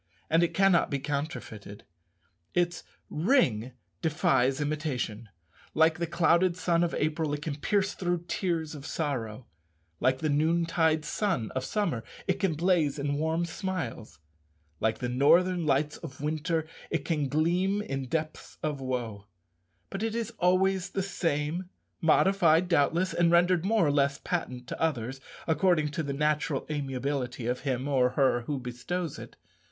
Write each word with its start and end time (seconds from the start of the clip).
And 0.31 0.41
it 0.41 0.55
cannot 0.55 0.89
be 0.89 0.97
counterfeited. 0.97 1.83
Its 2.55 2.83
ring 3.11 3.73
defies 4.01 4.59
imitation. 4.59 5.29
Like 5.75 5.99
the 5.99 6.07
clouded 6.07 6.57
sun 6.57 6.83
of 6.83 6.95
April, 6.95 7.35
it 7.35 7.43
can 7.43 7.57
pierce 7.57 7.93
through 7.93 8.25
tears 8.27 8.73
of 8.73 8.83
sorrow; 8.87 9.45
like 9.99 10.17
the 10.17 10.27
noontide 10.27 11.05
sun 11.05 11.51
of 11.51 11.63
summer, 11.63 12.03
it 12.27 12.39
can 12.39 12.55
blaze 12.55 12.97
in 12.97 13.19
warm 13.19 13.45
smiles; 13.45 14.17
like 14.79 14.97
the 14.97 15.07
northern 15.07 15.67
lights 15.67 15.97
of 15.97 16.19
winter, 16.19 16.67
it 16.89 17.05
can 17.05 17.29
gleam 17.29 17.79
in 17.83 18.07
depths 18.07 18.57
of 18.63 18.81
woe; 18.81 19.27
but 19.91 20.01
it 20.01 20.15
is 20.15 20.31
always 20.39 20.89
the 20.89 21.03
same, 21.03 21.69
modified, 22.01 22.67
doubtless, 22.67 23.13
and 23.13 23.29
rendered 23.31 23.63
more 23.63 23.85
or 23.85 23.91
less 23.91 24.17
patent 24.23 24.65
to 24.65 24.81
others, 24.81 25.21
according 25.45 25.89
to 25.89 26.01
the 26.01 26.11
natural 26.11 26.65
amiability 26.71 27.45
of 27.45 27.59
him 27.59 27.87
or 27.87 28.09
her 28.17 28.41
who 28.47 28.59
bestows 28.59 29.19
it. 29.19 29.35